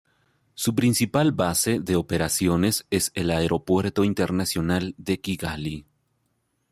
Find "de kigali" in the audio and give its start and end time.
4.97-5.85